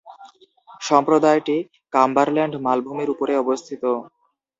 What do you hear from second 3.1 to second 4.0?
উপরে অবস্থিত।